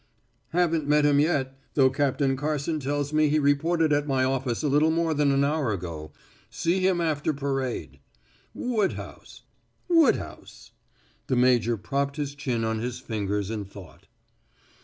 [0.49, 4.67] "Haven't met him yet, though Captain Carson tells me he reported at my office a
[4.67, 6.11] little more than an hour ago
[6.49, 7.99] see him after parade.
[8.55, 9.43] Woodhouse
[9.87, 10.71] Woodhouse"
[11.27, 14.07] The major propped his chin on his fingers in thought.